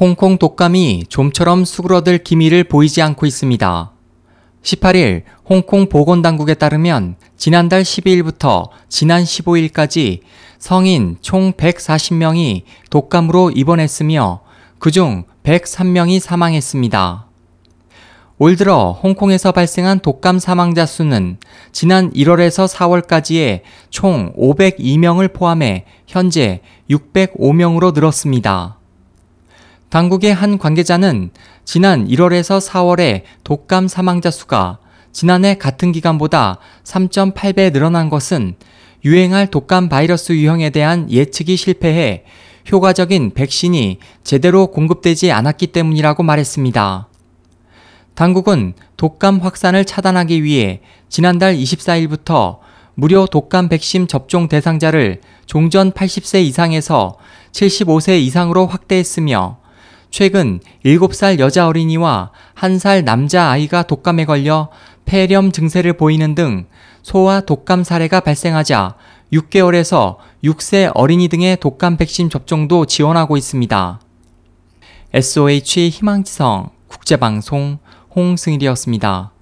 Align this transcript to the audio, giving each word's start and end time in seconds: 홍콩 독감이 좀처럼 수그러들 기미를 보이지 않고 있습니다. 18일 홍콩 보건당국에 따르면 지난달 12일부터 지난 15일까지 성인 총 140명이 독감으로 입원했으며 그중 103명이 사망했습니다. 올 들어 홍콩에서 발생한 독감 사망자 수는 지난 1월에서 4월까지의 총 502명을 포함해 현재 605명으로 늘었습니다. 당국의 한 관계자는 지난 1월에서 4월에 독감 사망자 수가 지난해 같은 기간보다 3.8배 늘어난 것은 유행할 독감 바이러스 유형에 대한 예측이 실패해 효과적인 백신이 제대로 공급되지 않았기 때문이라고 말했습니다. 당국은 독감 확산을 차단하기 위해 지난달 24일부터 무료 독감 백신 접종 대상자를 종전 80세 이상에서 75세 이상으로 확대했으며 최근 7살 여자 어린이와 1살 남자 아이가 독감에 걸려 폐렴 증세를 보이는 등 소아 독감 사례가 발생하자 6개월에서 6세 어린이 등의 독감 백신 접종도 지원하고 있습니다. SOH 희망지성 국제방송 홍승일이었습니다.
홍콩 0.00 0.38
독감이 0.38 1.04
좀처럼 1.10 1.66
수그러들 1.66 2.24
기미를 2.24 2.64
보이지 2.64 3.02
않고 3.02 3.26
있습니다. 3.26 3.92
18일 4.62 5.24
홍콩 5.46 5.90
보건당국에 5.90 6.54
따르면 6.54 7.16
지난달 7.36 7.82
12일부터 7.82 8.70
지난 8.88 9.24
15일까지 9.24 10.20
성인 10.58 11.18
총 11.20 11.52
140명이 11.52 12.62
독감으로 12.88 13.50
입원했으며 13.50 14.40
그중 14.78 15.24
103명이 15.42 16.18
사망했습니다. 16.18 17.26
올 18.38 18.56
들어 18.56 18.98
홍콩에서 19.02 19.52
발생한 19.52 20.00
독감 20.00 20.38
사망자 20.38 20.86
수는 20.86 21.36
지난 21.72 22.10
1월에서 22.12 22.66
4월까지의 22.66 23.60
총 23.90 24.32
502명을 24.32 25.34
포함해 25.34 25.84
현재 26.06 26.62
605명으로 26.88 27.92
늘었습니다. 27.92 28.79
당국의 29.90 30.32
한 30.32 30.56
관계자는 30.56 31.30
지난 31.64 32.06
1월에서 32.06 32.64
4월에 32.64 33.22
독감 33.42 33.88
사망자 33.88 34.30
수가 34.30 34.78
지난해 35.12 35.56
같은 35.56 35.90
기간보다 35.90 36.58
3.8배 36.84 37.72
늘어난 37.72 38.08
것은 38.08 38.54
유행할 39.04 39.48
독감 39.48 39.88
바이러스 39.88 40.32
유형에 40.32 40.70
대한 40.70 41.10
예측이 41.10 41.56
실패해 41.56 42.24
효과적인 42.70 43.34
백신이 43.34 43.98
제대로 44.22 44.68
공급되지 44.68 45.32
않았기 45.32 45.68
때문이라고 45.68 46.22
말했습니다. 46.22 47.08
당국은 48.14 48.74
독감 48.96 49.38
확산을 49.38 49.84
차단하기 49.84 50.44
위해 50.44 50.82
지난달 51.08 51.56
24일부터 51.56 52.58
무료 52.94 53.26
독감 53.26 53.68
백신 53.68 54.06
접종 54.06 54.46
대상자를 54.46 55.20
종전 55.46 55.90
80세 55.92 56.44
이상에서 56.44 57.16
75세 57.50 58.20
이상으로 58.20 58.66
확대했으며 58.66 59.59
최근 60.10 60.60
7살 60.84 61.38
여자 61.38 61.68
어린이와 61.68 62.32
1살 62.56 63.04
남자 63.04 63.48
아이가 63.48 63.84
독감에 63.84 64.24
걸려 64.24 64.68
폐렴 65.04 65.52
증세를 65.52 65.94
보이는 65.94 66.34
등 66.34 66.66
소아 67.02 67.42
독감 67.42 67.84
사례가 67.84 68.20
발생하자 68.20 68.96
6개월에서 69.32 70.16
6세 70.44 70.90
어린이 70.94 71.28
등의 71.28 71.56
독감 71.58 71.96
백신 71.96 72.30
접종도 72.30 72.86
지원하고 72.86 73.36
있습니다. 73.36 74.00
SOH 75.14 75.88
희망지성 75.90 76.70
국제방송 76.88 77.78
홍승일이었습니다. 78.14 79.32